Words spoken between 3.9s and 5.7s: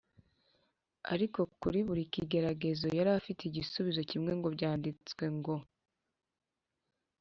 kimwe ngo, “Byanditswe ngo.